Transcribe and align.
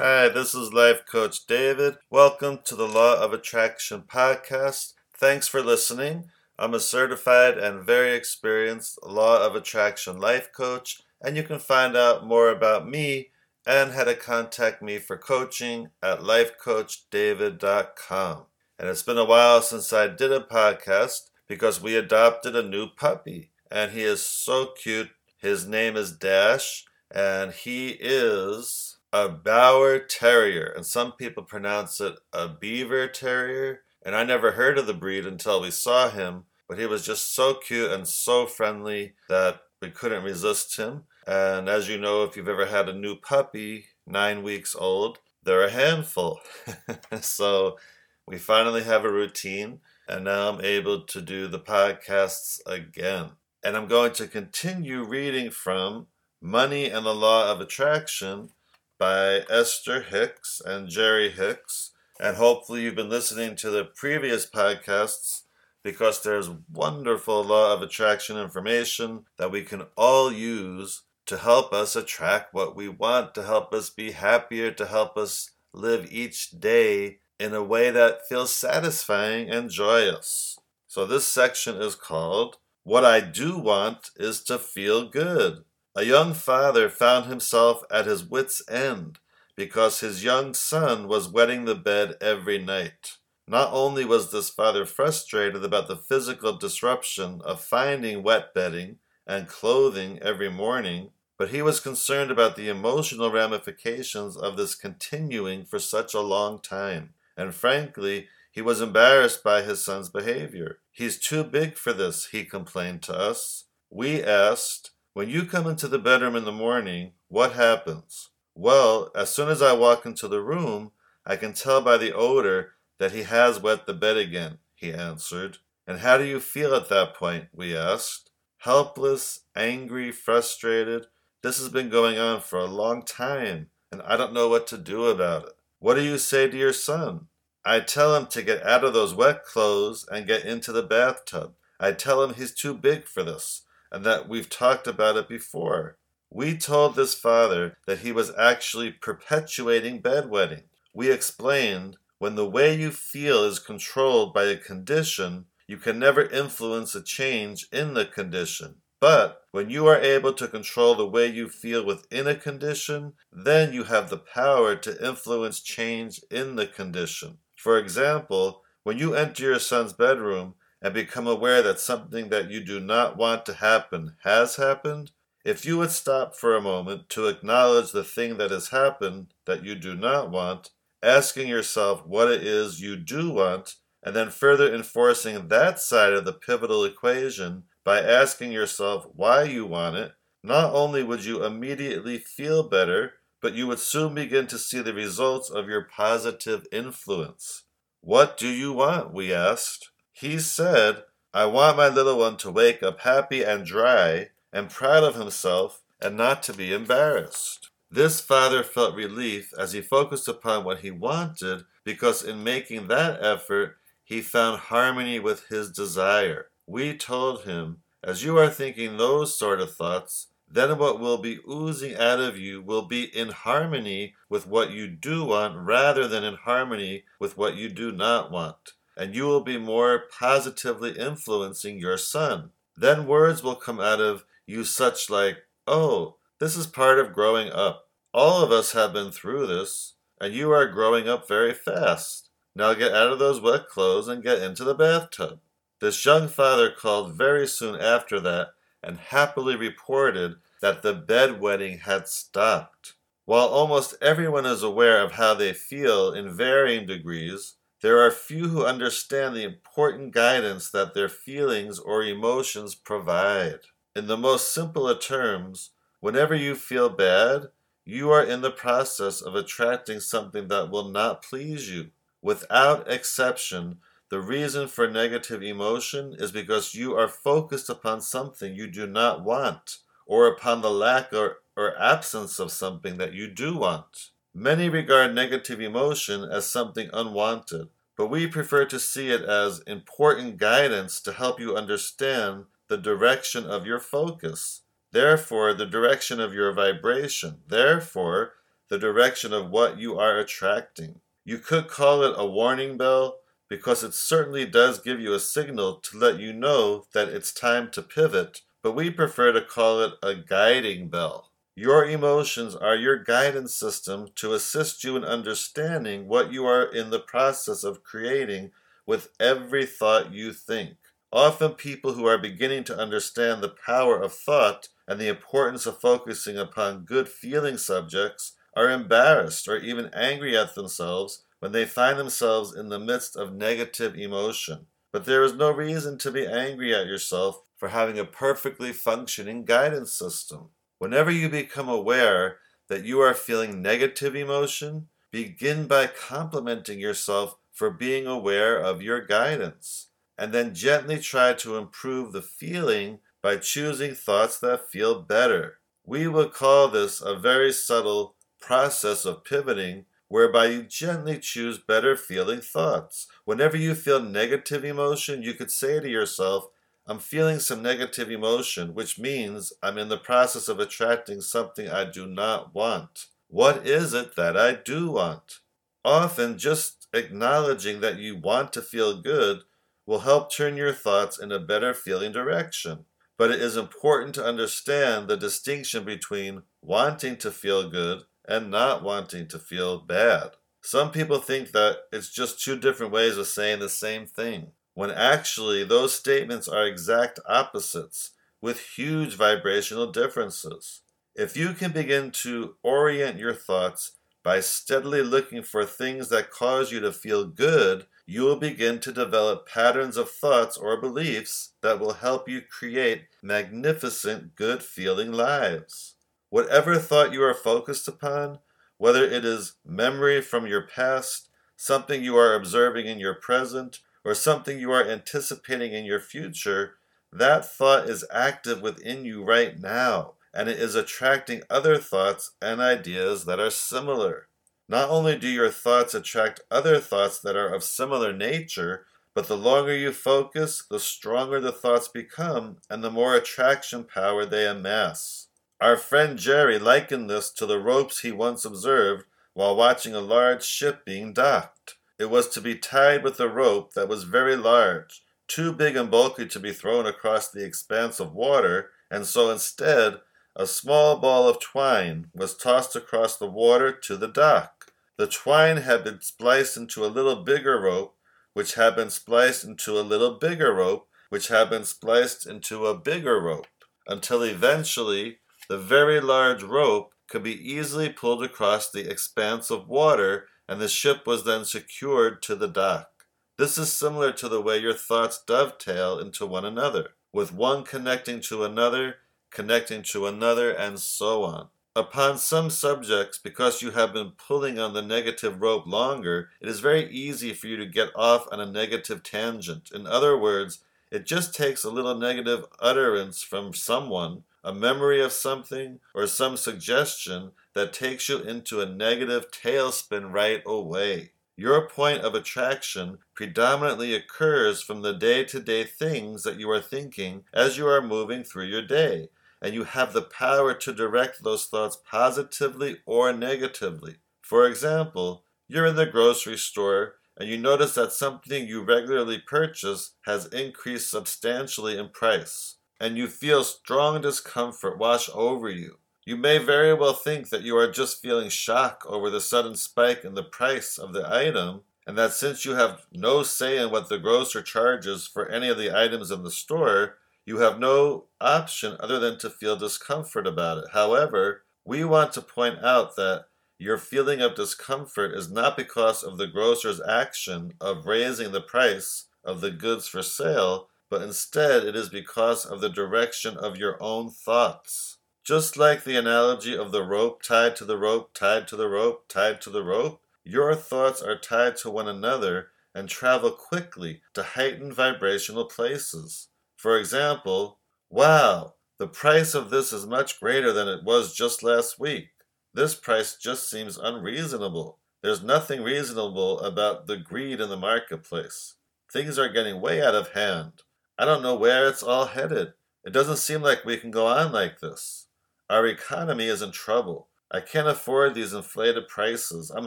Hi, 0.00 0.28
this 0.28 0.54
is 0.54 0.72
Life 0.72 1.04
Coach 1.10 1.44
David. 1.48 1.96
Welcome 2.08 2.60
to 2.66 2.76
the 2.76 2.86
Law 2.86 3.20
of 3.20 3.32
Attraction 3.32 4.04
podcast. 4.06 4.92
Thanks 5.12 5.48
for 5.48 5.60
listening. 5.60 6.26
I'm 6.56 6.72
a 6.72 6.78
certified 6.78 7.58
and 7.58 7.84
very 7.84 8.14
experienced 8.14 9.04
Law 9.04 9.44
of 9.44 9.56
Attraction 9.56 10.20
life 10.20 10.52
coach, 10.52 11.02
and 11.20 11.36
you 11.36 11.42
can 11.42 11.58
find 11.58 11.96
out 11.96 12.24
more 12.24 12.48
about 12.48 12.88
me 12.88 13.30
and 13.66 13.90
how 13.90 14.04
to 14.04 14.14
contact 14.14 14.82
me 14.82 14.98
for 14.98 15.16
coaching 15.16 15.88
at 16.00 16.20
lifecoachdavid.com. 16.20 18.42
And 18.78 18.88
it's 18.88 19.02
been 19.02 19.18
a 19.18 19.24
while 19.24 19.62
since 19.62 19.92
I 19.92 20.06
did 20.06 20.30
a 20.30 20.38
podcast 20.38 21.30
because 21.48 21.82
we 21.82 21.96
adopted 21.96 22.54
a 22.54 22.62
new 22.62 22.86
puppy, 22.86 23.50
and 23.68 23.90
he 23.90 24.04
is 24.04 24.22
so 24.22 24.74
cute. 24.80 25.10
His 25.38 25.66
name 25.66 25.96
is 25.96 26.12
Dash, 26.12 26.84
and 27.10 27.50
he 27.50 27.96
is 27.98 28.97
a 29.12 29.28
Biewer 29.28 30.00
Terrier, 30.08 30.72
and 30.76 30.84
some 30.84 31.12
people 31.12 31.42
pronounce 31.42 32.00
it 32.00 32.18
a 32.32 32.48
Beaver 32.48 33.08
Terrier. 33.08 33.82
And 34.04 34.14
I 34.14 34.24
never 34.24 34.52
heard 34.52 34.78
of 34.78 34.86
the 34.86 34.94
breed 34.94 35.26
until 35.26 35.60
we 35.60 35.70
saw 35.70 36.08
him, 36.08 36.44
but 36.68 36.78
he 36.78 36.86
was 36.86 37.04
just 37.04 37.34
so 37.34 37.54
cute 37.54 37.90
and 37.90 38.06
so 38.06 38.46
friendly 38.46 39.14
that 39.28 39.60
we 39.82 39.90
couldn't 39.90 40.24
resist 40.24 40.76
him. 40.76 41.04
And 41.26 41.68
as 41.68 41.88
you 41.88 41.98
know, 41.98 42.22
if 42.22 42.36
you've 42.36 42.48
ever 42.48 42.66
had 42.66 42.88
a 42.88 42.94
new 42.94 43.16
puppy, 43.16 43.86
nine 44.06 44.42
weeks 44.42 44.74
old, 44.74 45.18
they're 45.42 45.64
a 45.64 45.70
handful. 45.70 46.40
so 47.20 47.78
we 48.26 48.38
finally 48.38 48.82
have 48.84 49.04
a 49.04 49.12
routine, 49.12 49.80
and 50.08 50.24
now 50.24 50.50
I'm 50.50 50.60
able 50.60 51.02
to 51.02 51.20
do 51.20 51.48
the 51.48 51.58
podcasts 51.58 52.60
again. 52.66 53.30
And 53.64 53.76
I'm 53.76 53.88
going 53.88 54.12
to 54.12 54.28
continue 54.28 55.02
reading 55.02 55.50
from 55.50 56.06
Money 56.40 56.88
and 56.88 57.04
the 57.04 57.14
Law 57.14 57.50
of 57.50 57.60
Attraction 57.60 58.50
by 58.98 59.44
Esther 59.48 60.02
Hicks 60.02 60.60
and 60.64 60.88
Jerry 60.88 61.30
Hicks. 61.30 61.92
And 62.20 62.36
hopefully, 62.36 62.82
you've 62.82 62.96
been 62.96 63.08
listening 63.08 63.54
to 63.56 63.70
the 63.70 63.84
previous 63.84 64.44
podcasts 64.44 65.42
because 65.84 66.22
there's 66.22 66.50
wonderful 66.72 67.44
law 67.44 67.72
of 67.72 67.82
attraction 67.82 68.36
information 68.36 69.24
that 69.36 69.52
we 69.52 69.62
can 69.62 69.86
all 69.96 70.32
use 70.32 71.02
to 71.26 71.36
help 71.36 71.72
us 71.72 71.94
attract 71.94 72.52
what 72.52 72.74
we 72.74 72.88
want, 72.88 73.34
to 73.34 73.42
help 73.42 73.72
us 73.72 73.90
be 73.90 74.10
happier, 74.12 74.70
to 74.72 74.86
help 74.86 75.16
us 75.16 75.50
live 75.72 76.10
each 76.10 76.58
day 76.58 77.18
in 77.38 77.54
a 77.54 77.62
way 77.62 77.90
that 77.90 78.26
feels 78.28 78.54
satisfying 78.54 79.48
and 79.48 79.70
joyous. 79.70 80.58
So, 80.86 81.06
this 81.06 81.26
section 81.26 81.76
is 81.76 81.94
called 81.94 82.56
What 82.82 83.04
I 83.04 83.20
Do 83.20 83.58
Want 83.58 84.10
is 84.16 84.42
to 84.44 84.58
Feel 84.58 85.08
Good. 85.08 85.64
A 85.98 86.04
young 86.04 86.32
father 86.32 86.88
found 86.88 87.26
himself 87.26 87.82
at 87.90 88.06
his 88.06 88.22
wits' 88.22 88.62
end 88.68 89.18
because 89.56 89.98
his 89.98 90.22
young 90.22 90.54
son 90.54 91.08
was 91.08 91.26
wetting 91.26 91.64
the 91.64 91.74
bed 91.74 92.16
every 92.20 92.56
night. 92.56 93.16
Not 93.48 93.70
only 93.72 94.04
was 94.04 94.30
this 94.30 94.48
father 94.48 94.86
frustrated 94.86 95.64
about 95.64 95.88
the 95.88 95.96
physical 95.96 96.52
disruption 96.56 97.40
of 97.44 97.60
finding 97.60 98.22
wet 98.22 98.54
bedding 98.54 98.98
and 99.26 99.48
clothing 99.48 100.20
every 100.22 100.48
morning, 100.48 101.10
but 101.36 101.48
he 101.48 101.62
was 101.62 101.80
concerned 101.80 102.30
about 102.30 102.54
the 102.54 102.68
emotional 102.68 103.32
ramifications 103.32 104.36
of 104.36 104.56
this 104.56 104.76
continuing 104.76 105.64
for 105.64 105.80
such 105.80 106.14
a 106.14 106.20
long 106.20 106.60
time. 106.60 107.14
And 107.36 107.52
frankly, 107.52 108.28
he 108.52 108.62
was 108.62 108.80
embarrassed 108.80 109.42
by 109.42 109.62
his 109.62 109.84
son's 109.84 110.08
behavior. 110.08 110.78
He's 110.92 111.18
too 111.18 111.42
big 111.42 111.74
for 111.74 111.92
this, 111.92 112.26
he 112.26 112.44
complained 112.44 113.02
to 113.02 113.18
us. 113.18 113.64
We 113.90 114.22
asked, 114.22 114.92
When 115.18 115.28
you 115.28 115.46
come 115.46 115.66
into 115.66 115.88
the 115.88 115.98
bedroom 115.98 116.36
in 116.36 116.44
the 116.44 116.52
morning, 116.52 117.14
what 117.26 117.54
happens? 117.54 118.30
Well, 118.54 119.10
as 119.16 119.34
soon 119.34 119.48
as 119.48 119.60
I 119.60 119.72
walk 119.72 120.06
into 120.06 120.28
the 120.28 120.40
room, 120.40 120.92
I 121.26 121.34
can 121.34 121.54
tell 121.54 121.80
by 121.80 121.96
the 121.96 122.14
odor 122.14 122.74
that 123.00 123.10
he 123.10 123.24
has 123.24 123.58
wet 123.58 123.86
the 123.86 123.94
bed 123.94 124.16
again, 124.16 124.58
he 124.76 124.92
answered. 124.92 125.58
And 125.88 125.98
how 125.98 126.18
do 126.18 126.24
you 126.24 126.38
feel 126.38 126.72
at 126.72 126.88
that 126.90 127.14
point? 127.14 127.46
we 127.52 127.76
asked. 127.76 128.30
Helpless, 128.58 129.40
angry, 129.56 130.12
frustrated. 130.12 131.06
This 131.42 131.58
has 131.58 131.68
been 131.68 131.88
going 131.88 132.16
on 132.16 132.40
for 132.40 132.60
a 132.60 132.66
long 132.66 133.04
time, 133.04 133.70
and 133.90 134.00
I 134.02 134.16
don't 134.16 134.32
know 134.32 134.48
what 134.48 134.68
to 134.68 134.78
do 134.78 135.06
about 135.06 135.46
it. 135.46 135.54
What 135.80 135.94
do 135.94 136.02
you 136.02 136.18
say 136.18 136.48
to 136.48 136.56
your 136.56 136.72
son? 136.72 137.26
I 137.64 137.80
tell 137.80 138.14
him 138.14 138.28
to 138.28 138.40
get 138.40 138.64
out 138.64 138.84
of 138.84 138.94
those 138.94 139.14
wet 139.14 139.44
clothes 139.44 140.06
and 140.12 140.28
get 140.28 140.44
into 140.44 140.70
the 140.70 140.84
bathtub. 140.84 141.54
I 141.80 141.90
tell 141.90 142.22
him 142.22 142.34
he's 142.34 142.54
too 142.54 142.72
big 142.72 143.08
for 143.08 143.24
this, 143.24 143.62
and 143.90 144.04
that 144.04 144.28
we've 144.28 144.48
talked 144.48 144.86
about 144.86 145.16
it 145.16 145.28
before. 145.28 145.98
We 146.30 146.56
told 146.56 146.94
this 146.94 147.14
father 147.14 147.76
that 147.86 148.00
he 148.00 148.12
was 148.12 148.32
actually 148.36 148.92
perpetuating 148.92 150.02
bedwetting. 150.02 150.64
We 150.92 151.10
explained 151.10 151.96
when 152.18 152.34
the 152.34 152.48
way 152.48 152.74
you 152.74 152.90
feel 152.90 153.44
is 153.44 153.58
controlled 153.58 154.34
by 154.34 154.44
a 154.44 154.56
condition, 154.56 155.46
you 155.66 155.76
can 155.76 155.98
never 155.98 156.22
influence 156.22 156.94
a 156.94 157.02
change 157.02 157.66
in 157.72 157.94
the 157.94 158.04
condition. 158.04 158.76
But 159.00 159.42
when 159.52 159.70
you 159.70 159.86
are 159.86 160.00
able 160.00 160.32
to 160.32 160.48
control 160.48 160.96
the 160.96 161.06
way 161.06 161.28
you 161.28 161.48
feel 161.48 161.86
within 161.86 162.26
a 162.26 162.34
condition, 162.34 163.12
then 163.32 163.72
you 163.72 163.84
have 163.84 164.10
the 164.10 164.18
power 164.18 164.74
to 164.74 165.06
influence 165.06 165.60
change 165.60 166.20
in 166.30 166.56
the 166.56 166.66
condition. 166.66 167.38
For 167.54 167.78
example, 167.78 168.62
when 168.82 168.98
you 168.98 169.14
enter 169.14 169.44
your 169.44 169.58
son's 169.60 169.92
bedroom 169.92 170.54
and 170.80 170.94
become 170.94 171.26
aware 171.26 171.62
that 171.62 171.80
something 171.80 172.28
that 172.28 172.50
you 172.50 172.60
do 172.60 172.80
not 172.80 173.16
want 173.16 173.44
to 173.46 173.54
happen 173.54 174.16
has 174.22 174.56
happened, 174.56 175.10
if 175.44 175.64
you 175.64 175.78
would 175.78 175.90
stop 175.90 176.36
for 176.36 176.54
a 176.54 176.60
moment 176.60 177.08
to 177.10 177.26
acknowledge 177.26 177.92
the 177.92 178.04
thing 178.04 178.36
that 178.38 178.50
has 178.50 178.68
happened 178.68 179.32
that 179.46 179.64
you 179.64 179.74
do 179.74 179.94
not 179.94 180.30
want, 180.30 180.70
asking 181.02 181.48
yourself 181.48 182.04
what 182.06 182.30
it 182.30 182.42
is 182.42 182.80
you 182.80 182.96
do 182.96 183.30
want, 183.30 183.76
and 184.02 184.14
then 184.14 184.30
further 184.30 184.72
enforcing 184.72 185.48
that 185.48 185.80
side 185.80 186.12
of 186.12 186.24
the 186.24 186.32
pivotal 186.32 186.84
equation 186.84 187.64
by 187.84 188.00
asking 188.00 188.52
yourself 188.52 189.06
why 189.14 189.42
you 189.42 189.66
want 189.66 189.96
it, 189.96 190.12
not 190.42 190.72
only 190.74 191.02
would 191.02 191.24
you 191.24 191.44
immediately 191.44 192.18
feel 192.18 192.68
better, 192.68 193.14
but 193.40 193.54
you 193.54 193.66
would 193.66 193.78
soon 193.78 194.14
begin 194.14 194.46
to 194.46 194.58
see 194.58 194.80
the 194.80 194.94
results 194.94 195.50
of 195.50 195.68
your 195.68 195.82
positive 195.82 196.66
influence. 196.70 197.64
What 198.00 198.36
do 198.36 198.48
you 198.48 198.72
want? 198.72 199.12
we 199.12 199.32
asked. 199.32 199.90
He 200.20 200.40
said, 200.40 201.04
I 201.32 201.46
want 201.46 201.76
my 201.76 201.86
little 201.88 202.18
one 202.18 202.38
to 202.38 202.50
wake 202.50 202.82
up 202.82 203.02
happy 203.02 203.44
and 203.44 203.64
dry 203.64 204.30
and 204.52 204.68
proud 204.68 205.04
of 205.04 205.14
himself 205.14 205.84
and 206.02 206.16
not 206.16 206.42
to 206.44 206.52
be 206.52 206.72
embarrassed. 206.72 207.70
This 207.88 208.20
father 208.20 208.64
felt 208.64 208.96
relief 208.96 209.52
as 209.56 209.74
he 209.74 209.80
focused 209.80 210.26
upon 210.26 210.64
what 210.64 210.80
he 210.80 210.90
wanted 210.90 211.66
because 211.84 212.24
in 212.24 212.42
making 212.42 212.88
that 212.88 213.22
effort, 213.22 213.76
he 214.02 214.20
found 214.20 214.58
harmony 214.58 215.20
with 215.20 215.46
his 215.50 215.70
desire. 215.70 216.48
We 216.66 216.96
told 216.96 217.44
him, 217.44 217.82
as 218.02 218.24
you 218.24 218.36
are 218.38 218.50
thinking 218.50 218.96
those 218.96 219.38
sort 219.38 219.60
of 219.60 219.76
thoughts, 219.76 220.26
then 220.50 220.76
what 220.78 220.98
will 220.98 221.18
be 221.18 221.38
oozing 221.48 221.94
out 221.94 222.18
of 222.18 222.36
you 222.36 222.60
will 222.60 222.82
be 222.82 223.04
in 223.04 223.28
harmony 223.28 224.16
with 224.28 224.48
what 224.48 224.72
you 224.72 224.88
do 224.88 225.26
want 225.26 225.56
rather 225.58 226.08
than 226.08 226.24
in 226.24 226.34
harmony 226.34 227.04
with 227.20 227.38
what 227.38 227.54
you 227.54 227.68
do 227.68 227.92
not 227.92 228.32
want. 228.32 228.72
And 228.98 229.14
you 229.14 229.26
will 229.26 229.42
be 229.42 229.56
more 229.56 230.04
positively 230.18 230.98
influencing 230.98 231.78
your 231.78 231.96
son. 231.96 232.50
Then 232.76 233.06
words 233.06 233.42
will 233.42 233.54
come 233.54 233.80
out 233.80 234.00
of 234.00 234.24
you, 234.44 234.64
such 234.64 235.08
like, 235.08 235.38
oh, 235.68 236.16
this 236.40 236.56
is 236.56 236.66
part 236.66 236.98
of 236.98 237.12
growing 237.12 237.50
up. 237.50 237.88
All 238.12 238.42
of 238.42 238.50
us 238.50 238.72
have 238.72 238.92
been 238.92 239.12
through 239.12 239.46
this, 239.46 239.94
and 240.20 240.34
you 240.34 240.50
are 240.50 240.66
growing 240.66 241.08
up 241.08 241.28
very 241.28 241.54
fast. 241.54 242.30
Now 242.56 242.74
get 242.74 242.92
out 242.92 243.12
of 243.12 243.20
those 243.20 243.40
wet 243.40 243.68
clothes 243.68 244.08
and 244.08 244.22
get 244.22 244.42
into 244.42 244.64
the 244.64 244.74
bathtub. 244.74 245.38
This 245.80 246.04
young 246.04 246.26
father 246.26 246.70
called 246.70 247.14
very 247.14 247.46
soon 247.46 247.80
after 247.80 248.18
that 248.20 248.48
and 248.82 248.98
happily 248.98 249.54
reported 249.54 250.36
that 250.60 250.82
the 250.82 250.94
bedwetting 250.94 251.82
had 251.82 252.08
stopped. 252.08 252.94
While 253.26 253.46
almost 253.46 253.94
everyone 254.00 254.46
is 254.46 254.62
aware 254.62 255.02
of 255.02 255.12
how 255.12 255.34
they 255.34 255.52
feel 255.52 256.12
in 256.12 256.34
varying 256.34 256.86
degrees, 256.86 257.54
there 257.80 258.00
are 258.00 258.10
few 258.10 258.48
who 258.48 258.64
understand 258.64 259.34
the 259.36 259.44
important 259.44 260.12
guidance 260.12 260.70
that 260.70 260.94
their 260.94 261.08
feelings 261.08 261.78
or 261.78 262.02
emotions 262.02 262.74
provide. 262.74 263.60
In 263.94 264.06
the 264.06 264.16
most 264.16 264.52
simple 264.52 264.88
of 264.88 265.00
terms, 265.00 265.70
whenever 266.00 266.34
you 266.34 266.54
feel 266.54 266.88
bad, 266.88 267.48
you 267.84 268.10
are 268.10 268.22
in 268.22 268.42
the 268.42 268.50
process 268.50 269.20
of 269.20 269.34
attracting 269.34 270.00
something 270.00 270.48
that 270.48 270.70
will 270.70 270.88
not 270.88 271.22
please 271.22 271.70
you. 271.70 271.90
Without 272.20 272.90
exception, 272.90 273.78
the 274.10 274.20
reason 274.20 274.68
for 274.68 274.90
negative 274.90 275.42
emotion 275.42 276.16
is 276.18 276.32
because 276.32 276.74
you 276.74 276.94
are 276.96 277.08
focused 277.08 277.70
upon 277.70 278.00
something 278.00 278.54
you 278.54 278.66
do 278.66 278.86
not 278.86 279.22
want, 279.22 279.78
or 280.04 280.26
upon 280.26 280.62
the 280.62 280.70
lack 280.70 281.12
or, 281.12 281.38
or 281.56 281.78
absence 281.80 282.38
of 282.38 282.50
something 282.50 282.96
that 282.96 283.12
you 283.12 283.28
do 283.28 283.56
want. 283.56 284.10
Many 284.34 284.68
regard 284.68 285.14
negative 285.14 285.60
emotion 285.60 286.22
as 286.22 286.48
something 286.48 286.90
unwanted, 286.92 287.68
but 287.96 288.08
we 288.08 288.26
prefer 288.26 288.64
to 288.66 288.78
see 288.78 289.10
it 289.10 289.22
as 289.22 289.60
important 289.66 290.36
guidance 290.36 291.00
to 291.00 291.12
help 291.12 291.40
you 291.40 291.56
understand 291.56 292.44
the 292.68 292.76
direction 292.76 293.46
of 293.46 293.66
your 293.66 293.80
focus, 293.80 294.62
therefore, 294.92 295.54
the 295.54 295.66
direction 295.66 296.20
of 296.20 296.34
your 296.34 296.52
vibration, 296.52 297.38
therefore, 297.48 298.34
the 298.68 298.78
direction 298.78 299.32
of 299.32 299.50
what 299.50 299.78
you 299.78 299.98
are 299.98 300.18
attracting. 300.18 301.00
You 301.24 301.38
could 301.38 301.68
call 301.68 302.02
it 302.02 302.14
a 302.16 302.26
warning 302.26 302.76
bell 302.76 303.20
because 303.48 303.82
it 303.82 303.94
certainly 303.94 304.44
does 304.44 304.78
give 304.78 305.00
you 305.00 305.14
a 305.14 305.20
signal 305.20 305.76
to 305.76 305.98
let 305.98 306.20
you 306.20 306.32
know 306.32 306.84
that 306.92 307.08
it's 307.08 307.32
time 307.32 307.70
to 307.72 307.82
pivot, 307.82 308.42
but 308.62 308.72
we 308.72 308.90
prefer 308.90 309.32
to 309.32 309.40
call 309.40 309.82
it 309.82 309.94
a 310.02 310.14
guiding 310.14 310.88
bell. 310.88 311.27
Your 311.60 311.84
emotions 311.86 312.54
are 312.54 312.76
your 312.76 312.96
guidance 312.96 313.52
system 313.52 314.10
to 314.14 314.32
assist 314.32 314.84
you 314.84 314.94
in 314.94 315.02
understanding 315.02 316.06
what 316.06 316.32
you 316.32 316.46
are 316.46 316.62
in 316.62 316.90
the 316.90 317.00
process 317.00 317.64
of 317.64 317.82
creating 317.82 318.52
with 318.86 319.08
every 319.18 319.66
thought 319.66 320.12
you 320.12 320.32
think. 320.32 320.76
Often, 321.12 321.54
people 321.54 321.94
who 321.94 322.06
are 322.06 322.16
beginning 322.16 322.62
to 322.62 322.78
understand 322.78 323.42
the 323.42 323.48
power 323.48 324.00
of 324.00 324.12
thought 324.12 324.68
and 324.86 325.00
the 325.00 325.08
importance 325.08 325.66
of 325.66 325.80
focusing 325.80 326.38
upon 326.38 326.84
good 326.84 327.08
feeling 327.08 327.58
subjects 327.58 328.36
are 328.54 328.70
embarrassed 328.70 329.48
or 329.48 329.56
even 329.56 329.90
angry 329.92 330.38
at 330.38 330.54
themselves 330.54 331.24
when 331.40 331.50
they 331.50 331.64
find 331.64 331.98
themselves 331.98 332.54
in 332.54 332.68
the 332.68 332.78
midst 332.78 333.16
of 333.16 333.34
negative 333.34 333.96
emotion. 333.96 334.66
But 334.92 335.06
there 335.06 335.24
is 335.24 335.34
no 335.34 335.50
reason 335.50 335.98
to 335.98 336.12
be 336.12 336.24
angry 336.24 336.72
at 336.72 336.86
yourself 336.86 337.42
for 337.56 337.70
having 337.70 337.98
a 337.98 338.04
perfectly 338.04 338.72
functioning 338.72 339.44
guidance 339.44 339.92
system. 339.92 340.50
Whenever 340.78 341.10
you 341.10 341.28
become 341.28 341.68
aware 341.68 342.38
that 342.68 342.84
you 342.84 343.00
are 343.00 343.14
feeling 343.14 343.60
negative 343.60 344.14
emotion, 344.14 344.88
begin 345.10 345.66
by 345.66 345.86
complimenting 345.86 346.78
yourself 346.78 347.36
for 347.52 347.70
being 347.70 348.06
aware 348.06 348.56
of 348.58 348.82
your 348.82 349.00
guidance 349.00 349.88
and 350.16 350.32
then 350.32 350.54
gently 350.54 350.98
try 350.98 351.32
to 351.32 351.56
improve 351.56 352.12
the 352.12 352.22
feeling 352.22 352.98
by 353.22 353.36
choosing 353.36 353.94
thoughts 353.94 354.38
that 354.38 354.68
feel 354.68 355.00
better. 355.00 355.58
We 355.84 356.06
would 356.08 356.32
call 356.32 356.68
this 356.68 357.00
a 357.00 357.16
very 357.16 357.52
subtle 357.52 358.16
process 358.40 359.04
of 359.04 359.24
pivoting 359.24 359.86
whereby 360.08 360.46
you 360.46 360.62
gently 360.62 361.18
choose 361.18 361.58
better 361.58 361.96
feeling 361.96 362.40
thoughts. 362.40 363.06
Whenever 363.24 363.56
you 363.56 363.74
feel 363.74 364.00
negative 364.00 364.64
emotion, 364.64 365.22
you 365.22 365.34
could 365.34 365.50
say 365.50 365.80
to 365.80 365.88
yourself, 365.88 366.48
I'm 366.88 367.00
feeling 367.00 367.38
some 367.38 367.62
negative 367.62 368.10
emotion, 368.10 368.72
which 368.72 368.98
means 368.98 369.52
I'm 369.62 369.76
in 369.76 369.90
the 369.90 369.98
process 369.98 370.48
of 370.48 370.58
attracting 370.58 371.20
something 371.20 371.68
I 371.68 371.84
do 371.84 372.06
not 372.06 372.54
want. 372.54 373.08
What 373.28 373.66
is 373.66 373.92
it 373.92 374.16
that 374.16 374.38
I 374.38 374.54
do 374.54 374.92
want? 374.92 375.40
Often, 375.84 376.38
just 376.38 376.88
acknowledging 376.94 377.80
that 377.82 377.98
you 377.98 378.16
want 378.16 378.54
to 378.54 378.62
feel 378.62 379.02
good 379.02 379.40
will 379.84 380.00
help 380.00 380.32
turn 380.32 380.56
your 380.56 380.72
thoughts 380.72 381.18
in 381.18 381.30
a 381.30 381.38
better 381.38 381.74
feeling 381.74 382.10
direction. 382.10 382.86
But 383.18 383.32
it 383.32 383.42
is 383.42 383.56
important 383.56 384.14
to 384.14 384.24
understand 384.24 385.08
the 385.08 385.16
distinction 385.16 385.84
between 385.84 386.44
wanting 386.62 387.16
to 387.18 387.30
feel 387.30 387.68
good 387.68 388.04
and 388.26 388.50
not 388.50 388.82
wanting 388.82 389.28
to 389.28 389.38
feel 389.38 389.78
bad. 389.78 390.30
Some 390.62 390.90
people 390.90 391.18
think 391.18 391.52
that 391.52 391.80
it's 391.92 392.10
just 392.10 392.42
two 392.42 392.58
different 392.58 392.92
ways 392.92 393.18
of 393.18 393.26
saying 393.26 393.60
the 393.60 393.68
same 393.68 394.06
thing, 394.06 394.52
when 394.78 394.92
actually 394.92 395.64
those 395.64 395.92
statements 395.92 396.46
are 396.46 396.64
exact 396.64 397.18
opposites 397.28 398.12
with 398.40 398.76
huge 398.76 399.14
vibrational 399.16 399.90
differences. 399.90 400.82
If 401.16 401.36
you 401.36 401.52
can 401.52 401.72
begin 401.72 402.12
to 402.22 402.54
orient 402.62 403.18
your 403.18 403.34
thoughts 403.34 403.96
by 404.22 404.38
steadily 404.38 405.02
looking 405.02 405.42
for 405.42 405.64
things 405.64 406.10
that 406.10 406.30
cause 406.30 406.70
you 406.70 406.78
to 406.78 406.92
feel 406.92 407.24
good 407.24 407.86
you 408.06 408.22
will 408.22 408.36
begin 408.36 408.78
to 408.78 408.92
develop 408.92 409.48
patterns 409.48 409.96
of 409.96 410.08
thoughts 410.08 410.56
or 410.56 410.80
beliefs 410.80 411.54
that 411.60 411.80
will 411.80 411.94
help 411.94 412.28
you 412.28 412.40
create 412.40 413.08
magnificent, 413.20 414.36
good 414.36 414.62
feeling 414.62 415.10
lives. 415.10 415.96
Whatever 416.30 416.76
thought 416.76 417.12
you 417.12 417.24
are 417.24 417.34
focused 417.34 417.88
upon, 417.88 418.38
whether 418.76 419.04
it 419.04 419.24
is 419.24 419.56
memory 419.66 420.22
from 420.22 420.46
your 420.46 420.62
past, 420.62 421.30
something 421.56 422.04
you 422.04 422.16
are 422.16 422.34
observing 422.34 422.86
in 422.86 423.00
your 423.00 423.14
present, 423.14 423.80
or 424.08 424.14
something 424.14 424.58
you 424.58 424.72
are 424.72 424.88
anticipating 424.88 425.74
in 425.74 425.84
your 425.84 426.00
future, 426.00 426.76
that 427.12 427.44
thought 427.44 427.90
is 427.90 428.06
active 428.10 428.62
within 428.62 429.04
you 429.04 429.22
right 429.22 429.60
now, 429.60 430.14
and 430.32 430.48
it 430.48 430.58
is 430.58 430.74
attracting 430.74 431.42
other 431.50 431.76
thoughts 431.76 432.30
and 432.40 432.58
ideas 432.58 433.26
that 433.26 433.38
are 433.38 433.50
similar. 433.50 434.28
Not 434.66 434.88
only 434.88 435.18
do 435.18 435.28
your 435.28 435.50
thoughts 435.50 435.92
attract 435.92 436.40
other 436.50 436.78
thoughts 436.80 437.18
that 437.18 437.36
are 437.36 437.52
of 437.52 437.62
similar 437.62 438.14
nature, 438.14 438.86
but 439.14 439.28
the 439.28 439.36
longer 439.36 439.76
you 439.76 439.92
focus, 439.92 440.64
the 440.70 440.80
stronger 440.80 441.38
the 441.38 441.52
thoughts 441.52 441.88
become 441.88 442.56
and 442.70 442.82
the 442.82 442.90
more 442.90 443.14
attraction 443.14 443.84
power 443.84 444.24
they 444.24 444.46
amass. 444.46 445.26
Our 445.60 445.76
friend 445.76 446.18
Jerry 446.18 446.58
likened 446.58 447.10
this 447.10 447.30
to 447.32 447.44
the 447.44 447.60
ropes 447.60 448.00
he 448.00 448.10
once 448.10 448.46
observed 448.46 449.04
while 449.34 449.54
watching 449.54 449.94
a 449.94 450.00
large 450.00 450.44
ship 450.44 450.86
being 450.86 451.12
docked. 451.12 451.77
It 451.98 452.10
was 452.10 452.28
to 452.28 452.40
be 452.40 452.56
tied 452.56 453.02
with 453.02 453.18
a 453.18 453.28
rope 453.28 453.74
that 453.74 453.88
was 453.88 454.04
very 454.04 454.36
large, 454.36 455.02
too 455.26 455.52
big 455.52 455.76
and 455.76 455.90
bulky 455.90 456.26
to 456.26 456.38
be 456.38 456.52
thrown 456.52 456.86
across 456.86 457.28
the 457.28 457.44
expanse 457.44 457.98
of 457.98 458.14
water, 458.14 458.70
and 458.90 459.06
so 459.06 459.30
instead 459.30 460.00
a 460.36 460.46
small 460.46 460.98
ball 460.98 461.28
of 461.28 461.40
twine 461.40 462.10
was 462.14 462.36
tossed 462.36 462.76
across 462.76 463.16
the 463.16 463.26
water 463.26 463.72
to 463.72 463.96
the 463.96 464.06
dock. 464.06 464.72
The 464.96 465.08
twine 465.08 465.58
had 465.58 465.82
been 465.82 466.00
spliced 466.00 466.56
into 466.56 466.84
a 466.84 466.86
little 466.86 467.16
bigger 467.16 467.60
rope, 467.60 467.96
which 468.34 468.54
had 468.54 468.76
been 468.76 468.90
spliced 468.90 469.42
into 469.42 469.78
a 469.78 469.82
little 469.82 470.18
bigger 470.18 470.54
rope, 470.54 470.88
which 471.08 471.28
had 471.28 471.50
been 471.50 471.64
spliced 471.64 472.26
into 472.26 472.66
a 472.66 472.78
bigger 472.78 473.20
rope, 473.20 473.48
until 473.88 474.22
eventually 474.22 475.18
the 475.48 475.58
very 475.58 476.00
large 476.00 476.42
rope 476.42 476.92
could 477.08 477.22
be 477.22 477.50
easily 477.50 477.88
pulled 477.88 478.22
across 478.22 478.70
the 478.70 478.88
expanse 478.88 479.50
of 479.50 479.66
water, 479.66 480.28
and 480.48 480.60
the 480.60 480.68
ship 480.68 481.06
was 481.06 481.24
then 481.24 481.44
secured 481.44 482.22
to 482.22 482.34
the 482.34 482.48
dock. 482.48 482.90
This 483.36 483.58
is 483.58 483.72
similar 483.72 484.12
to 484.12 484.28
the 484.28 484.40
way 484.40 484.58
your 484.58 484.74
thoughts 484.74 485.22
dovetail 485.24 485.98
into 485.98 486.26
one 486.26 486.44
another, 486.44 486.90
with 487.12 487.32
one 487.32 487.62
connecting 487.62 488.20
to 488.22 488.42
another, 488.44 488.96
connecting 489.30 489.82
to 489.82 490.06
another, 490.06 490.50
and 490.50 490.80
so 490.80 491.22
on. 491.22 491.48
Upon 491.76 492.18
some 492.18 492.50
subjects, 492.50 493.18
because 493.18 493.62
you 493.62 493.70
have 493.70 493.92
been 493.92 494.10
pulling 494.10 494.58
on 494.58 494.72
the 494.72 494.82
negative 494.82 495.40
rope 495.40 495.66
longer, 495.66 496.30
it 496.40 496.48
is 496.48 496.58
very 496.58 496.90
easy 496.90 497.32
for 497.32 497.46
you 497.46 497.56
to 497.56 497.66
get 497.66 497.90
off 497.94 498.26
on 498.32 498.40
a 498.40 498.50
negative 498.50 499.04
tangent. 499.04 499.70
In 499.72 499.86
other 499.86 500.18
words, 500.18 500.64
it 500.90 501.06
just 501.06 501.34
takes 501.34 501.62
a 501.62 501.70
little 501.70 501.94
negative 501.94 502.46
utterance 502.58 503.22
from 503.22 503.54
someone, 503.54 504.24
a 504.44 504.54
memory 504.54 505.00
of 505.02 505.12
something, 505.12 505.80
or 505.94 506.06
some 506.06 506.36
suggestion 506.36 507.32
that 507.54 507.72
takes 507.72 508.08
you 508.08 508.18
into 508.18 508.60
a 508.60 508.66
negative 508.66 509.30
tailspin 509.30 510.12
right 510.12 510.42
away. 510.46 511.12
Your 511.36 511.68
point 511.68 512.00
of 512.00 512.14
attraction 512.14 512.98
predominantly 513.14 513.94
occurs 513.94 514.60
from 514.60 514.82
the 514.82 514.92
day 514.92 515.24
to 515.24 515.38
day 515.38 515.64
things 515.64 516.24
that 516.24 516.38
you 516.40 516.50
are 516.50 516.60
thinking 516.60 517.24
as 517.32 517.56
you 517.56 517.66
are 517.68 517.80
moving 517.80 518.24
through 518.24 518.46
your 518.46 518.62
day 518.62 519.08
and 519.40 519.54
you 519.54 519.64
have 519.64 519.92
the 519.92 520.02
power 520.02 520.52
to 520.54 520.72
direct 520.72 521.22
those 521.22 521.46
thoughts 521.46 521.78
positively 521.88 522.78
or 522.86 523.12
negatively. 523.12 523.96
For 524.20 524.46
example, 524.46 525.22
you're 525.46 525.66
in 525.66 525.76
the 525.76 525.86
grocery 525.86 526.36
store 526.36 526.96
and 527.16 527.28
you 527.28 527.38
notice 527.38 527.74
that 527.74 527.92
something 527.92 528.46
you 528.46 528.62
regularly 528.62 529.18
purchase 529.18 529.94
has 530.02 530.26
increased 530.26 530.90
substantially 530.90 531.76
in 531.76 531.88
price, 531.88 532.56
and 532.80 532.96
you 532.96 533.06
feel 533.06 533.44
strong 533.44 534.00
discomfort 534.00 534.78
wash 534.78 535.08
over 535.12 535.48
you. 535.48 535.78
You 536.04 536.16
may 536.16 536.38
very 536.38 536.72
well 536.72 536.94
think 536.94 537.28
that 537.28 537.42
you 537.42 537.56
are 537.56 537.70
just 537.70 538.00
feeling 538.00 538.30
shock 538.30 538.84
over 538.86 539.10
the 539.10 539.20
sudden 539.20 539.56
spike 539.56 540.04
in 540.04 540.14
the 540.14 540.22
price 540.22 540.78
of 540.78 540.92
the 540.92 541.06
item, 541.06 541.62
and 541.86 541.98
that 541.98 542.12
since 542.12 542.44
you 542.44 542.52
have 542.52 542.86
no 542.92 543.22
say 543.22 543.58
in 543.58 543.70
what 543.70 543.88
the 543.88 543.98
grocer 543.98 544.42
charges 544.42 545.06
for 545.06 545.28
any 545.28 545.48
of 545.48 545.58
the 545.58 545.76
items 545.76 546.10
in 546.10 546.22
the 546.22 546.30
store, 546.30 546.96
you 547.26 547.38
have 547.38 547.58
no 547.58 548.04
option 548.20 548.76
other 548.80 548.98
than 548.98 549.18
to 549.18 549.28
feel 549.28 549.56
discomfort 549.56 550.26
about 550.26 550.58
it. 550.58 550.64
However, 550.72 551.42
we 551.64 551.84
want 551.84 552.12
to 552.14 552.22
point 552.22 552.64
out 552.64 552.96
that 552.96 553.26
your 553.58 553.76
feeling 553.76 554.22
of 554.22 554.34
discomfort 554.34 555.12
is 555.12 555.30
not 555.30 555.56
because 555.56 556.02
of 556.02 556.16
the 556.16 556.26
grocer's 556.26 556.80
action 556.80 557.52
of 557.60 557.86
raising 557.86 558.32
the 558.32 558.40
price 558.40 559.06
of 559.24 559.42
the 559.42 559.50
goods 559.50 559.86
for 559.86 560.02
sale, 560.02 560.68
but 560.90 561.02
instead 561.02 561.64
it 561.64 561.76
is 561.76 561.88
because 561.88 562.44
of 562.44 562.60
the 562.60 562.68
direction 562.68 563.36
of 563.36 563.56
your 563.56 563.82
own 563.82 564.10
thoughts. 564.10 564.98
Just 565.24 565.56
like 565.56 565.84
the 565.84 565.96
analogy 565.96 566.56
of 566.56 566.72
the 566.72 566.82
rope 566.82 567.22
tied 567.22 567.54
to 567.56 567.64
the 567.64 567.76
rope, 567.76 568.14
tied 568.14 568.48
to 568.48 568.56
the 568.56 568.68
rope, 568.68 569.06
tied 569.08 569.40
to 569.42 569.50
the 569.50 569.62
rope, 569.62 570.00
your 570.24 570.54
thoughts 570.54 571.02
are 571.02 571.18
tied 571.18 571.56
to 571.58 571.70
one 571.70 571.88
another 571.88 572.48
and 572.74 572.88
travel 572.88 573.30
quickly 573.30 574.00
to 574.14 574.22
heightened 574.22 574.74
vibrational 574.74 575.44
places. 575.44 576.28
For 576.56 576.78
example, 576.78 577.58
wow, 577.90 578.54
the 578.78 578.86
price 578.86 579.34
of 579.34 579.50
this 579.50 579.72
is 579.72 579.86
much 579.86 580.20
greater 580.20 580.52
than 580.52 580.68
it 580.68 580.84
was 580.84 581.14
just 581.14 581.42
last 581.42 581.78
week. 581.78 582.10
This 582.54 582.74
price 582.74 583.16
just 583.16 583.50
seems 583.50 583.76
unreasonable. 583.76 584.78
There's 585.02 585.22
nothing 585.22 585.62
reasonable 585.62 586.40
about 586.40 586.86
the 586.86 586.96
greed 586.96 587.40
in 587.40 587.48
the 587.48 587.56
marketplace. 587.56 588.54
Things 588.92 589.18
are 589.18 589.28
getting 589.28 589.60
way 589.60 589.82
out 589.82 589.94
of 589.94 590.12
hand. 590.12 590.62
I 590.98 591.04
don't 591.04 591.22
know 591.22 591.36
where 591.36 591.68
it's 591.68 591.82
all 591.82 592.06
headed. 592.06 592.54
It 592.84 592.92
doesn't 592.92 593.18
seem 593.18 593.40
like 593.40 593.64
we 593.64 593.76
can 593.76 593.92
go 593.92 594.08
on 594.08 594.32
like 594.32 594.58
this. 594.58 595.06
Our 595.48 595.66
economy 595.66 596.26
is 596.26 596.42
in 596.42 596.50
trouble. 596.50 597.08
I 597.30 597.40
can't 597.40 597.68
afford 597.68 598.14
these 598.14 598.32
inflated 598.32 598.88
prices. 598.88 599.50
I'm 599.50 599.66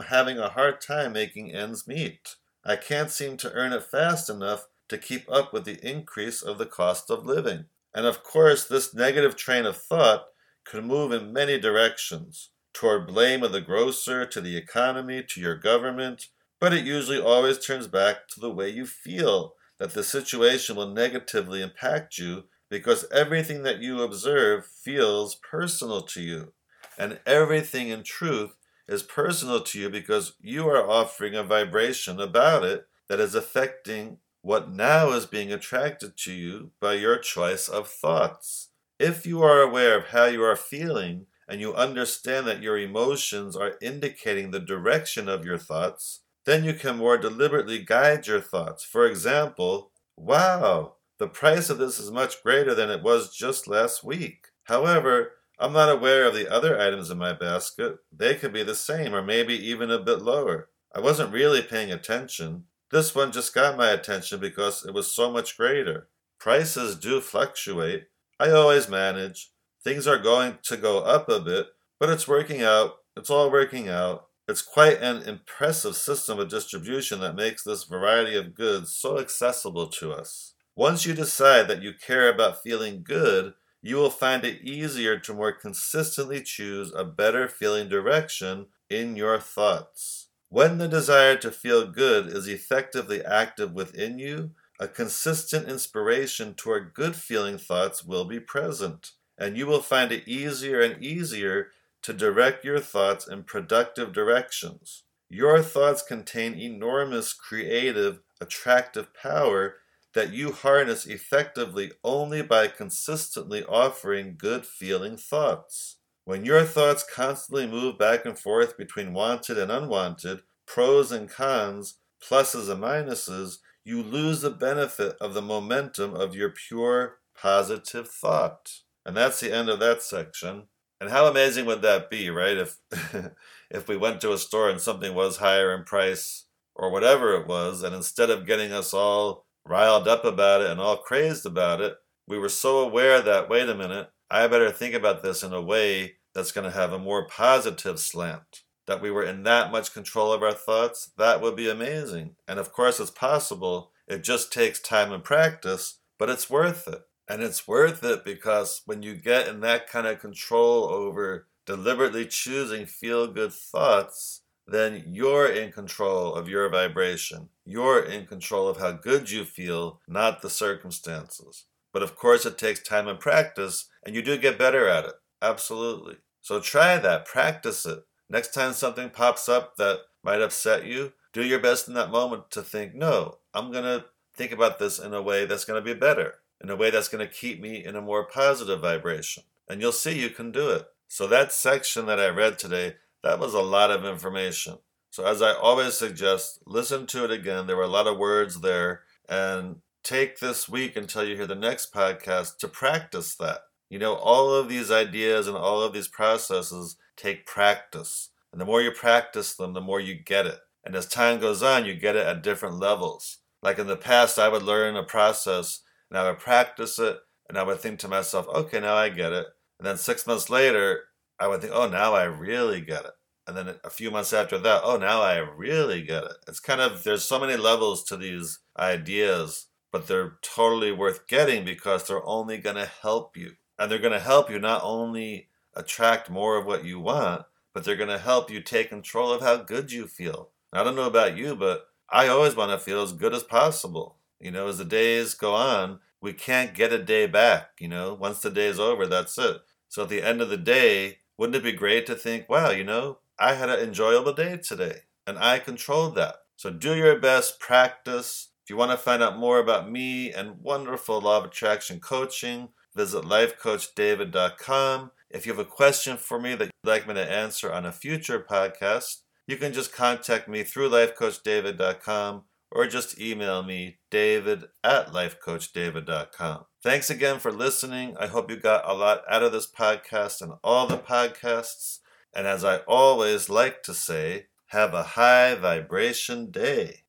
having 0.00 0.38
a 0.38 0.50
hard 0.50 0.80
time 0.80 1.14
making 1.14 1.52
ends 1.52 1.88
meet. 1.88 2.36
I 2.64 2.76
can't 2.76 3.10
seem 3.10 3.36
to 3.38 3.52
earn 3.52 3.72
it 3.72 3.84
fast 3.84 4.28
enough 4.28 4.66
to 4.88 4.98
keep 4.98 5.30
up 5.30 5.52
with 5.52 5.64
the 5.64 5.80
increase 5.88 6.42
of 6.42 6.58
the 6.58 6.66
cost 6.66 7.10
of 7.10 7.24
living. 7.24 7.64
And 7.94 8.04
of 8.04 8.22
course, 8.22 8.64
this 8.64 8.94
negative 8.94 9.34
train 9.36 9.64
of 9.64 9.76
thought 9.76 10.26
could 10.64 10.84
move 10.84 11.12
in 11.12 11.32
many 11.32 11.58
directions 11.58 12.50
toward 12.72 13.06
blame 13.06 13.42
of 13.42 13.52
the 13.52 13.60
grocer, 13.60 14.26
to 14.26 14.40
the 14.40 14.56
economy, 14.56 15.22
to 15.22 15.40
your 15.40 15.56
government, 15.56 16.28
but 16.60 16.72
it 16.72 16.84
usually 16.84 17.20
always 17.20 17.58
turns 17.58 17.86
back 17.86 18.28
to 18.28 18.40
the 18.40 18.50
way 18.50 18.68
you 18.68 18.86
feel 18.86 19.54
that 19.82 19.94
the 19.94 20.04
situation 20.04 20.76
will 20.76 20.94
negatively 20.94 21.60
impact 21.60 22.16
you 22.16 22.44
because 22.70 23.04
everything 23.12 23.64
that 23.64 23.82
you 23.82 24.00
observe 24.00 24.64
feels 24.64 25.34
personal 25.34 26.02
to 26.02 26.22
you. 26.22 26.52
And 26.96 27.18
everything 27.26 27.88
in 27.88 28.04
truth 28.04 28.54
is 28.86 29.02
personal 29.02 29.60
to 29.60 29.80
you 29.80 29.90
because 29.90 30.34
you 30.40 30.68
are 30.68 30.88
offering 30.88 31.34
a 31.34 31.42
vibration 31.42 32.20
about 32.20 32.62
it 32.62 32.86
that 33.08 33.18
is 33.18 33.34
affecting 33.34 34.18
what 34.40 34.70
now 34.70 35.10
is 35.10 35.26
being 35.26 35.52
attracted 35.52 36.16
to 36.18 36.32
you 36.32 36.70
by 36.78 36.92
your 36.94 37.18
choice 37.18 37.66
of 37.66 37.88
thoughts. 37.88 38.68
If 39.00 39.26
you 39.26 39.42
are 39.42 39.62
aware 39.62 39.98
of 39.98 40.10
how 40.10 40.26
you 40.26 40.44
are 40.44 40.54
feeling 40.54 41.26
and 41.48 41.60
you 41.60 41.74
understand 41.74 42.46
that 42.46 42.62
your 42.62 42.78
emotions 42.78 43.56
are 43.56 43.78
indicating 43.82 44.52
the 44.52 44.60
direction 44.60 45.28
of 45.28 45.44
your 45.44 45.58
thoughts, 45.58 46.20
then 46.44 46.64
you 46.64 46.74
can 46.74 46.96
more 46.96 47.18
deliberately 47.18 47.78
guide 47.78 48.26
your 48.26 48.40
thoughts. 48.40 48.84
For 48.84 49.06
example, 49.06 49.92
wow, 50.16 50.94
the 51.18 51.28
price 51.28 51.70
of 51.70 51.78
this 51.78 51.98
is 51.98 52.10
much 52.10 52.42
greater 52.42 52.74
than 52.74 52.90
it 52.90 53.02
was 53.02 53.34
just 53.34 53.68
last 53.68 54.02
week. 54.02 54.48
However, 54.64 55.32
I'm 55.58 55.72
not 55.72 55.88
aware 55.88 56.26
of 56.26 56.34
the 56.34 56.52
other 56.52 56.80
items 56.80 57.10
in 57.10 57.18
my 57.18 57.32
basket. 57.32 57.98
They 58.10 58.34
could 58.34 58.52
be 58.52 58.64
the 58.64 58.74
same 58.74 59.14
or 59.14 59.22
maybe 59.22 59.54
even 59.54 59.90
a 59.90 59.98
bit 59.98 60.20
lower. 60.20 60.68
I 60.94 61.00
wasn't 61.00 61.32
really 61.32 61.62
paying 61.62 61.92
attention. 61.92 62.64
This 62.90 63.14
one 63.14 63.32
just 63.32 63.54
got 63.54 63.76
my 63.76 63.90
attention 63.90 64.40
because 64.40 64.84
it 64.84 64.92
was 64.92 65.14
so 65.14 65.30
much 65.30 65.56
greater. 65.56 66.08
Prices 66.38 66.96
do 66.96 67.20
fluctuate. 67.20 68.08
I 68.40 68.50
always 68.50 68.88
manage. 68.88 69.50
Things 69.84 70.06
are 70.06 70.18
going 70.18 70.58
to 70.64 70.76
go 70.76 70.98
up 70.98 71.28
a 71.28 71.40
bit, 71.40 71.68
but 72.00 72.10
it's 72.10 72.26
working 72.26 72.62
out. 72.62 72.96
It's 73.16 73.30
all 73.30 73.50
working 73.50 73.88
out. 73.88 74.26
It's 74.48 74.62
quite 74.62 75.00
an 75.00 75.22
impressive 75.22 75.96
system 75.96 76.38
of 76.38 76.48
distribution 76.48 77.20
that 77.20 77.36
makes 77.36 77.62
this 77.62 77.84
variety 77.84 78.36
of 78.36 78.54
goods 78.54 78.94
so 78.94 79.18
accessible 79.18 79.86
to 79.88 80.12
us. 80.12 80.54
Once 80.74 81.06
you 81.06 81.14
decide 81.14 81.68
that 81.68 81.82
you 81.82 81.92
care 81.92 82.28
about 82.28 82.62
feeling 82.62 83.02
good, 83.04 83.54
you 83.82 83.96
will 83.96 84.10
find 84.10 84.44
it 84.44 84.62
easier 84.62 85.18
to 85.18 85.34
more 85.34 85.52
consistently 85.52 86.40
choose 86.42 86.92
a 86.94 87.04
better 87.04 87.48
feeling 87.48 87.88
direction 87.88 88.66
in 88.88 89.16
your 89.16 89.38
thoughts. 89.38 90.28
When 90.48 90.78
the 90.78 90.88
desire 90.88 91.36
to 91.36 91.50
feel 91.50 91.86
good 91.86 92.26
is 92.26 92.46
effectively 92.46 93.24
active 93.24 93.72
within 93.72 94.18
you, 94.18 94.50
a 94.78 94.88
consistent 94.88 95.68
inspiration 95.68 96.54
toward 96.54 96.94
good 96.94 97.16
feeling 97.16 97.58
thoughts 97.58 98.04
will 98.04 98.24
be 98.24 98.40
present, 98.40 99.12
and 99.38 99.56
you 99.56 99.66
will 99.66 99.82
find 99.82 100.12
it 100.12 100.26
easier 100.26 100.80
and 100.80 101.02
easier 101.02 101.68
to 102.02 102.12
direct 102.12 102.64
your 102.64 102.80
thoughts 102.80 103.26
in 103.26 103.44
productive 103.44 104.12
directions. 104.12 105.04
Your 105.28 105.62
thoughts 105.62 106.02
contain 106.02 106.54
enormous 106.54 107.32
creative, 107.32 108.20
attractive 108.40 109.14
power 109.14 109.76
that 110.14 110.32
you 110.32 110.52
harness 110.52 111.06
effectively 111.06 111.92
only 112.04 112.42
by 112.42 112.68
consistently 112.68 113.64
offering 113.64 114.36
good 114.36 114.66
feeling 114.66 115.16
thoughts. 115.16 115.96
When 116.24 116.44
your 116.44 116.64
thoughts 116.64 117.04
constantly 117.04 117.66
move 117.66 117.98
back 117.98 118.24
and 118.26 118.38
forth 118.38 118.76
between 118.76 119.14
wanted 119.14 119.58
and 119.58 119.72
unwanted, 119.72 120.42
pros 120.66 121.10
and 121.10 121.28
cons, 121.28 121.98
pluses 122.22 122.70
and 122.70 122.82
minuses, 122.82 123.58
you 123.84 124.02
lose 124.02 124.42
the 124.42 124.50
benefit 124.50 125.16
of 125.20 125.34
the 125.34 125.42
momentum 125.42 126.14
of 126.14 126.36
your 126.36 126.50
pure 126.50 127.18
positive 127.34 128.08
thought. 128.08 128.70
And 129.04 129.16
that's 129.16 129.40
the 129.40 129.52
end 129.52 129.68
of 129.68 129.80
that 129.80 130.02
section. 130.02 130.68
And 131.02 131.10
how 131.10 131.26
amazing 131.26 131.66
would 131.66 131.82
that 131.82 132.10
be, 132.10 132.30
right? 132.30 132.56
If 132.56 132.76
if 133.72 133.88
we 133.88 133.96
went 133.96 134.20
to 134.20 134.32
a 134.32 134.38
store 134.38 134.70
and 134.70 134.80
something 134.80 135.16
was 135.16 135.38
higher 135.38 135.74
in 135.74 135.82
price 135.82 136.44
or 136.76 136.92
whatever 136.92 137.34
it 137.34 137.48
was, 137.48 137.82
and 137.82 137.92
instead 137.92 138.30
of 138.30 138.46
getting 138.46 138.72
us 138.72 138.94
all 138.94 139.44
riled 139.66 140.06
up 140.06 140.24
about 140.24 140.60
it 140.60 140.70
and 140.70 140.78
all 140.78 140.96
crazed 140.96 141.44
about 141.44 141.80
it, 141.80 141.96
we 142.28 142.38
were 142.38 142.48
so 142.48 142.78
aware 142.78 143.20
that, 143.20 143.48
wait 143.50 143.68
a 143.68 143.74
minute, 143.74 144.10
I 144.30 144.46
better 144.46 144.70
think 144.70 144.94
about 144.94 145.24
this 145.24 145.42
in 145.42 145.52
a 145.52 145.60
way 145.60 146.18
that's 146.36 146.52
going 146.52 146.70
to 146.70 146.76
have 146.76 146.92
a 146.92 147.00
more 147.00 147.26
positive 147.26 147.98
slant. 147.98 148.60
That 148.86 149.02
we 149.02 149.10
were 149.10 149.24
in 149.24 149.42
that 149.42 149.72
much 149.72 149.92
control 149.92 150.32
of 150.32 150.44
our 150.44 150.54
thoughts, 150.54 151.10
that 151.18 151.40
would 151.40 151.56
be 151.56 151.68
amazing. 151.68 152.36
And 152.46 152.60
of 152.60 152.70
course, 152.70 153.00
it's 153.00 153.10
possible. 153.10 153.90
It 154.06 154.22
just 154.22 154.52
takes 154.52 154.78
time 154.78 155.10
and 155.10 155.24
practice, 155.24 155.98
but 156.16 156.30
it's 156.30 156.48
worth 156.48 156.86
it. 156.86 157.02
And 157.28 157.42
it's 157.42 157.68
worth 157.68 158.04
it 158.04 158.24
because 158.24 158.82
when 158.84 159.02
you 159.02 159.14
get 159.14 159.48
in 159.48 159.60
that 159.60 159.88
kind 159.88 160.06
of 160.06 160.20
control 160.20 160.84
over 160.84 161.46
deliberately 161.64 162.26
choosing 162.26 162.86
feel 162.86 163.26
good 163.28 163.52
thoughts, 163.52 164.42
then 164.66 165.04
you're 165.06 165.46
in 165.46 165.72
control 165.72 166.34
of 166.34 166.48
your 166.48 166.68
vibration. 166.68 167.48
You're 167.64 168.02
in 168.02 168.26
control 168.26 168.68
of 168.68 168.78
how 168.78 168.92
good 168.92 169.30
you 169.30 169.44
feel, 169.44 170.00
not 170.08 170.42
the 170.42 170.50
circumstances. 170.50 171.66
But 171.92 172.02
of 172.02 172.16
course, 172.16 172.46
it 172.46 172.58
takes 172.58 172.80
time 172.80 173.06
and 173.08 173.20
practice, 173.20 173.88
and 174.04 174.14
you 174.14 174.22
do 174.22 174.38
get 174.38 174.58
better 174.58 174.88
at 174.88 175.04
it. 175.04 175.14
Absolutely. 175.40 176.16
So 176.40 176.60
try 176.60 176.98
that, 176.98 177.26
practice 177.26 177.84
it. 177.86 178.04
Next 178.28 178.54
time 178.54 178.72
something 178.72 179.10
pops 179.10 179.48
up 179.48 179.76
that 179.76 180.00
might 180.22 180.40
upset 180.40 180.86
you, 180.86 181.12
do 181.32 181.44
your 181.44 181.58
best 181.58 181.88
in 181.88 181.94
that 181.94 182.10
moment 182.10 182.50
to 182.52 182.62
think, 182.62 182.94
no, 182.94 183.38
I'm 183.52 183.70
going 183.70 183.84
to 183.84 184.06
think 184.34 184.52
about 184.52 184.78
this 184.78 184.98
in 184.98 185.12
a 185.12 185.22
way 185.22 185.44
that's 185.44 185.64
going 185.64 185.82
to 185.82 185.94
be 185.94 185.98
better, 185.98 186.36
in 186.62 186.70
a 186.70 186.76
way 186.76 186.90
that's 186.90 187.08
going 187.08 187.26
to 187.26 187.32
keep 187.32 187.60
me 187.60 187.84
in 187.84 187.96
a 187.96 188.00
more 188.00 188.24
positive 188.24 188.80
vibration. 188.80 189.42
And 189.68 189.80
you'll 189.80 189.92
see 189.92 190.18
you 190.18 190.30
can 190.30 190.52
do 190.52 190.70
it. 190.70 190.86
So, 191.08 191.26
that 191.26 191.52
section 191.52 192.06
that 192.06 192.20
I 192.20 192.28
read 192.28 192.58
today, 192.58 192.96
that 193.22 193.38
was 193.38 193.54
a 193.54 193.60
lot 193.60 193.90
of 193.90 194.04
information. 194.04 194.78
So, 195.10 195.26
as 195.26 195.42
I 195.42 195.52
always 195.52 195.94
suggest, 195.94 196.60
listen 196.66 197.06
to 197.08 197.24
it 197.24 197.30
again. 197.30 197.66
There 197.66 197.76
were 197.76 197.82
a 197.82 197.88
lot 197.88 198.06
of 198.06 198.18
words 198.18 198.60
there. 198.60 199.02
And 199.28 199.76
take 200.02 200.38
this 200.38 200.68
week 200.68 200.96
until 200.96 201.24
you 201.24 201.36
hear 201.36 201.46
the 201.46 201.54
next 201.54 201.92
podcast 201.92 202.58
to 202.58 202.68
practice 202.68 203.34
that. 203.36 203.60
You 203.88 203.98
know, 203.98 204.14
all 204.14 204.54
of 204.54 204.68
these 204.68 204.90
ideas 204.90 205.46
and 205.46 205.56
all 205.56 205.82
of 205.82 205.92
these 205.92 206.08
processes 206.08 206.96
take 207.16 207.46
practice. 207.46 208.30
And 208.52 208.60
the 208.60 208.64
more 208.64 208.82
you 208.82 208.90
practice 208.90 209.54
them, 209.54 209.74
the 209.74 209.80
more 209.80 210.00
you 210.00 210.14
get 210.14 210.46
it. 210.46 210.58
And 210.84 210.96
as 210.96 211.06
time 211.06 211.40
goes 211.40 211.62
on, 211.62 211.84
you 211.84 211.94
get 211.94 212.16
it 212.16 212.26
at 212.26 212.42
different 212.42 212.78
levels. 212.78 213.38
Like 213.62 213.78
in 213.78 213.86
the 213.86 213.96
past, 213.96 214.38
I 214.38 214.48
would 214.48 214.62
learn 214.62 214.96
a 214.96 215.02
process 215.02 215.80
and 216.12 216.18
I 216.18 216.28
would 216.28 216.40
practice 216.40 216.98
it 216.98 217.20
and 217.48 217.56
I 217.56 217.62
would 217.62 217.80
think 217.80 217.98
to 218.00 218.08
myself, 218.08 218.46
okay, 218.46 218.80
now 218.80 218.94
I 218.94 219.08
get 219.08 219.32
it. 219.32 219.46
And 219.78 219.86
then 219.86 219.96
six 219.96 220.26
months 220.26 220.50
later, 220.50 221.04
I 221.40 221.48
would 221.48 221.62
think, 221.62 221.72
oh, 221.74 221.88
now 221.88 222.12
I 222.12 222.24
really 222.24 222.82
get 222.82 223.06
it. 223.06 223.12
And 223.46 223.56
then 223.56 223.76
a 223.82 223.88
few 223.88 224.10
months 224.10 224.34
after 224.34 224.58
that, 224.58 224.82
oh, 224.84 224.98
now 224.98 225.22
I 225.22 225.38
really 225.38 226.02
get 226.02 226.24
it. 226.24 226.32
It's 226.46 226.60
kind 226.60 226.82
of, 226.82 227.02
there's 227.02 227.24
so 227.24 227.40
many 227.40 227.56
levels 227.56 228.04
to 228.04 228.18
these 228.18 228.58
ideas, 228.78 229.68
but 229.90 230.06
they're 230.06 230.36
totally 230.42 230.92
worth 230.92 231.26
getting 231.28 231.64
because 231.64 232.06
they're 232.06 232.26
only 232.26 232.58
going 232.58 232.76
to 232.76 232.90
help 233.00 233.34
you. 233.34 233.52
And 233.78 233.90
they're 233.90 233.98
going 233.98 234.12
to 234.12 234.20
help 234.20 234.50
you 234.50 234.58
not 234.58 234.82
only 234.84 235.48
attract 235.74 236.28
more 236.28 236.58
of 236.58 236.66
what 236.66 236.84
you 236.84 237.00
want, 237.00 237.46
but 237.72 237.84
they're 237.84 237.96
going 237.96 238.10
to 238.10 238.18
help 238.18 238.50
you 238.50 238.60
take 238.60 238.90
control 238.90 239.32
of 239.32 239.40
how 239.40 239.56
good 239.56 239.90
you 239.90 240.06
feel. 240.06 240.50
I 240.74 240.84
don't 240.84 240.94
know 240.94 241.06
about 241.06 241.38
you, 241.38 241.56
but 241.56 241.86
I 242.10 242.28
always 242.28 242.54
want 242.54 242.70
to 242.70 242.76
feel 242.76 243.00
as 243.00 243.14
good 243.14 243.32
as 243.32 243.42
possible. 243.42 244.18
You 244.42 244.50
know, 244.50 244.66
as 244.66 244.78
the 244.78 244.84
days 244.84 245.34
go 245.34 245.54
on, 245.54 246.00
we 246.20 246.32
can't 246.32 246.74
get 246.74 246.92
a 246.92 247.02
day 247.02 247.26
back. 247.26 247.70
You 247.78 247.88
know, 247.88 248.12
once 248.14 248.40
the 248.40 248.50
day 248.50 248.66
is 248.66 248.80
over, 248.80 249.06
that's 249.06 249.38
it. 249.38 249.58
So 249.88 250.02
at 250.02 250.08
the 250.08 250.22
end 250.22 250.40
of 250.40 250.50
the 250.50 250.56
day, 250.56 251.18
wouldn't 251.38 251.56
it 251.56 251.62
be 251.62 251.72
great 251.72 252.06
to 252.06 252.16
think, 252.16 252.48
wow, 252.48 252.70
you 252.70 252.82
know, 252.82 253.18
I 253.38 253.54
had 253.54 253.70
an 253.70 253.78
enjoyable 253.78 254.32
day 254.32 254.56
today 254.56 255.00
and 255.26 255.38
I 255.38 255.58
controlled 255.58 256.16
that. 256.16 256.36
So 256.56 256.70
do 256.70 256.94
your 256.94 257.18
best, 257.18 257.60
practice. 257.60 258.48
If 258.64 258.70
you 258.70 258.76
want 258.76 258.90
to 258.90 258.96
find 258.96 259.22
out 259.22 259.38
more 259.38 259.58
about 259.58 259.90
me 259.90 260.32
and 260.32 260.60
wonderful 260.60 261.20
law 261.20 261.38
of 261.38 261.44
attraction 261.44 262.00
coaching, 262.00 262.70
visit 262.96 263.24
lifecoachdavid.com. 263.24 265.10
If 265.30 265.46
you 265.46 265.52
have 265.52 265.66
a 265.66 265.68
question 265.68 266.16
for 266.16 266.40
me 266.40 266.54
that 266.56 266.66
you'd 266.66 266.90
like 266.90 267.06
me 267.06 267.14
to 267.14 267.30
answer 267.30 267.72
on 267.72 267.86
a 267.86 267.92
future 267.92 268.38
podcast, 268.40 269.22
you 269.46 269.56
can 269.56 269.72
just 269.72 269.92
contact 269.92 270.48
me 270.48 270.62
through 270.62 270.90
lifecoachdavid.com 270.90 272.44
or 272.72 272.86
just 272.86 273.20
email 273.20 273.62
me, 273.62 273.98
david 274.10 274.64
at 274.82 275.08
lifecoachdavid.com. 275.12 276.64
Thanks 276.82 277.10
again 277.10 277.38
for 277.38 277.52
listening. 277.52 278.16
I 278.18 278.26
hope 278.26 278.50
you 278.50 278.56
got 278.56 278.88
a 278.88 278.94
lot 278.94 279.22
out 279.28 279.42
of 279.42 279.52
this 279.52 279.70
podcast 279.70 280.40
and 280.40 280.54
all 280.64 280.86
the 280.86 280.98
podcasts. 280.98 281.98
And 282.34 282.46
as 282.46 282.64
I 282.64 282.78
always 282.78 283.50
like 283.50 283.82
to 283.84 283.94
say, 283.94 284.46
have 284.68 284.94
a 284.94 285.02
high 285.02 285.54
vibration 285.54 286.50
day. 286.50 287.02